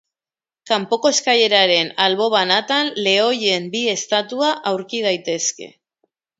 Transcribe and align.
Kanpoko 0.69 1.11
eskaileraren 1.15 1.91
albo 2.07 2.31
banatan 2.37 2.91
lehoien 3.09 3.69
bi 3.77 3.85
estatua 3.95 4.51
aurki 4.73 5.07
daitezke. 5.11 5.73